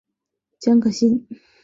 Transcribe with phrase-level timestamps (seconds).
[0.59, 1.27] 蒋可心。